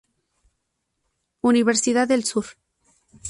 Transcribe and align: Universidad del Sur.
Universidad 1.41 2.07
del 2.07 2.23
Sur. 2.23 2.45